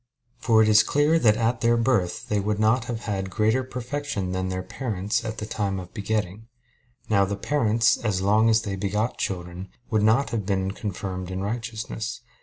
For 0.39 0.63
it 0.63 0.67
is 0.67 0.81
clear 0.81 1.19
that 1.19 1.37
at 1.37 1.61
their 1.61 1.77
birth 1.77 2.27
they 2.27 2.39
would 2.39 2.57
not 2.57 2.85
have 2.85 3.01
had 3.01 3.29
greater 3.29 3.63
perfection 3.63 4.31
than 4.31 4.49
their 4.49 4.63
parents 4.63 5.23
at 5.23 5.37
the 5.37 5.45
time 5.45 5.79
of 5.79 5.93
begetting. 5.93 6.47
Now 7.07 7.23
the 7.23 7.35
parents, 7.37 7.97
as 7.97 8.19
long 8.19 8.49
as 8.49 8.63
they 8.63 8.75
begot 8.75 9.19
children, 9.19 9.69
would 9.91 10.01
not 10.01 10.31
have 10.31 10.43
been 10.43 10.71
confirmed 10.71 11.29
in 11.29 11.41
righteousness. 11.43 12.21